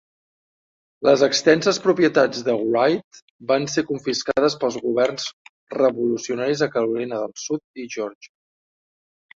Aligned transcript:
Les 1.07 1.23
extenses 1.27 1.79
propietats 1.83 2.41
de 2.47 2.55
Wright 2.61 3.21
van 3.53 3.69
ser 3.75 3.85
confiscades 3.93 4.59
pels 4.65 4.81
governs 4.89 5.29
revolucionaris 5.79 6.69
a 6.69 6.71
Carolina 6.79 7.23
del 7.27 7.39
Sud 7.47 7.85
i 7.85 7.89
Georgia. 7.99 8.37